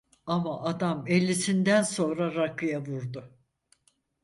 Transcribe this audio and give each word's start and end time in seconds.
Ama 0.25 0.63
adam 0.63 1.03
ellisinden 1.07 1.81
sonra 1.83 2.35
rakıya 2.35 2.81
vurdu. 2.85 3.31